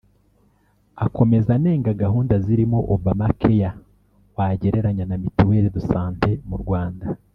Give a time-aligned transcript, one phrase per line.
[1.05, 3.67] Akomeza anenga gahunda zirimo ‘Obama care’
[4.35, 7.05] wagereranya na Mutuelle de santé mu Rwanda